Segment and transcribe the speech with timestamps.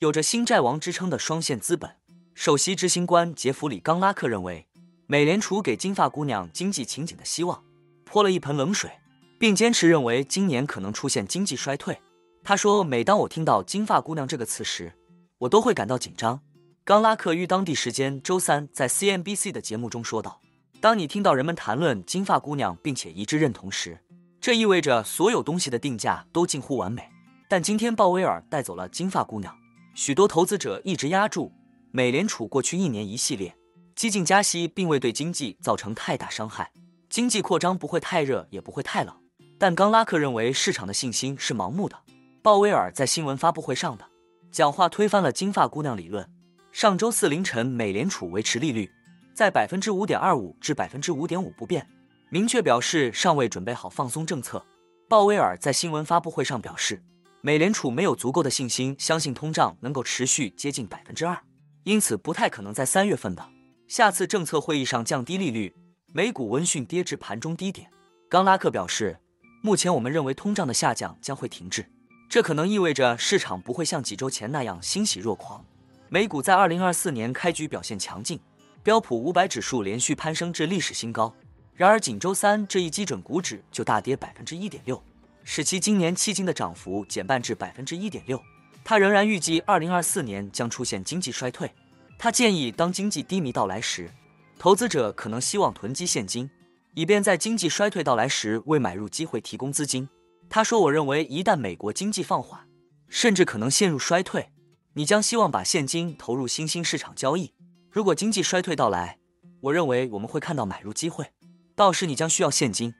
[0.00, 1.90] 有着“新债王”之称的双线资本
[2.34, 4.68] 首席执行官杰弗里·冈拉克认为，
[5.06, 7.64] 美联储给金发姑娘经济前景的希望
[8.04, 8.90] 泼了一盆冷水，
[9.38, 11.98] 并坚持认为今年可能出现经济衰退。
[12.44, 14.92] 他说：“每当我听到‘金发姑娘’这个词时，
[15.38, 16.42] 我都会感到紧张。”
[16.84, 20.42] 冈拉克于当地时间周三在 CNBC 的节目中说道
[20.78, 23.98] ：“当你听到人们谈论‘金发姑娘’并且一致认同时，
[24.42, 27.08] 这意味着所有东西的定价都近乎完美。
[27.48, 29.56] 但今天鲍威尔带走了‘金发姑娘’，
[29.96, 31.50] 许多投资者一直压住
[31.90, 33.56] 美联储过去一年一系列
[33.94, 36.70] 激进加息，并未对经济造成太大伤害。
[37.08, 39.16] 经济扩张不会太热，也不会太冷。
[39.58, 41.96] 但冈拉克认为市场的信心是盲目的。
[42.42, 44.06] 鲍威尔在新闻发布会上的
[44.52, 46.28] 讲话推翻了‘金发姑娘’理论。”
[46.70, 48.90] 上周四凌晨，美联储维持利率
[49.34, 51.88] 在百分之五点二五至百分之五点五不变，
[52.28, 54.62] 明确表示尚未准备好放松政策。
[55.08, 57.02] 鲍威尔在新闻发布会上表示，
[57.46, 61.40] 美联储没有足够的信心相信通胀能够持续接近百分之二，
[61.84, 63.48] 因此不太可能在三月份的
[63.86, 65.72] 下次政策会议上降低利率。
[66.12, 67.88] 美股闻讯跌至盘中低点。
[68.28, 69.16] 冈拉克表示，
[69.62, 71.86] 目前我们认为通胀的下降将会停滞，
[72.28, 75.64] 这可能意味着市场不会像几周前那样欣喜若狂。
[76.08, 78.40] 美股在二零二四年开局表现强劲，
[78.82, 81.32] 标普五百指数连续攀升至历史新高。
[81.74, 85.00] 然而，仅周三这一基准股指就大跌百分之一点六，
[85.48, 88.42] 使其今年迄今的涨幅减半至百分之一点六。
[88.84, 91.70] 他仍然预计二零二四年将出现经济衰退。
[92.18, 94.10] 他建议，当经济低迷到来时，
[94.58, 96.50] 投资者可能希望囤积现金，
[96.94, 100.08] 以便在经济衰退到来时为买入机会提供资金。
[100.50, 102.66] 他说：“我认为，一旦美国经济放缓，
[103.08, 104.50] 甚至可能陷入衰退。”
[104.94, 107.52] 你将希望把现金投入新兴市场交易。
[107.90, 109.18] 如果经济衰退到来，
[109.60, 111.30] 我认为我们会看到买入机会，
[111.76, 112.92] 到时你将需要现金。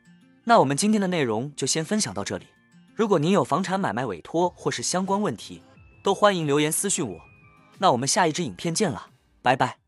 [0.48, 2.47] 那我们今天的内容就先分享到这里。
[2.94, 5.61] 如果您有房产买卖委托或是相关问题，
[6.05, 7.20] 都欢迎留言私信我。
[7.78, 9.08] 那我们下一支影片见了，
[9.42, 9.86] 拜拜。